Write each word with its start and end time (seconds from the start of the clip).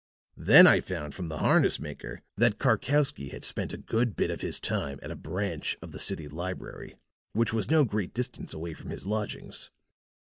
"Then 0.37 0.65
I 0.65 0.81
found 0.81 1.13
from 1.13 1.29
the 1.29 1.37
harness 1.37 1.79
maker 1.79 2.23
that 2.35 2.57
Karkowsky 2.57 3.29
had 3.29 3.45
spent 3.45 3.71
a 3.71 3.77
good 3.77 4.15
bit 4.15 4.31
of 4.31 4.41
his 4.41 4.59
time 4.59 4.97
at 5.03 5.11
a 5.11 5.15
branch 5.15 5.77
of 5.79 5.91
the 5.91 5.99
city 5.99 6.27
library 6.27 6.95
which 7.33 7.53
was 7.53 7.69
no 7.69 7.83
great 7.85 8.11
distance 8.11 8.51
away 8.51 8.73
from 8.73 8.89
his 8.89 9.05
lodgings. 9.05 9.69